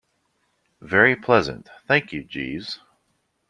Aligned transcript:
Very 0.81 1.15
pleasant, 1.15 1.69
thank 1.87 2.11
you, 2.11 2.23
Jeeves. 2.23 2.79